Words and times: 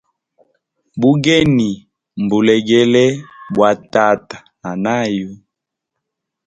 Bugeni 0.99 1.69
mbulegele 2.21 3.05
bwa 3.53 3.69
tata 3.93 4.37
na 4.61 4.71
nayu. 4.83 5.29